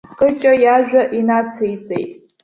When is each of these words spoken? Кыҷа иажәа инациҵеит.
Кыҷа 0.19 0.51
иажәа 0.63 1.01
инациҵеит. 1.17 2.11